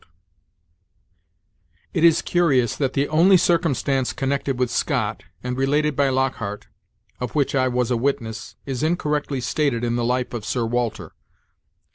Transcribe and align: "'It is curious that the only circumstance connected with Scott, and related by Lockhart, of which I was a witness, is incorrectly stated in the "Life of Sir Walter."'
"'It 1.93 2.03
is 2.03 2.23
curious 2.23 2.75
that 2.75 2.93
the 2.93 3.07
only 3.09 3.37
circumstance 3.37 4.13
connected 4.13 4.57
with 4.57 4.71
Scott, 4.71 5.21
and 5.43 5.55
related 5.55 5.95
by 5.95 6.09
Lockhart, 6.09 6.65
of 7.19 7.35
which 7.35 7.53
I 7.53 7.67
was 7.67 7.91
a 7.91 7.97
witness, 7.97 8.55
is 8.65 8.81
incorrectly 8.81 9.41
stated 9.41 9.83
in 9.83 9.97
the 9.97 10.03
"Life 10.03 10.33
of 10.33 10.43
Sir 10.43 10.65
Walter."' 10.65 11.13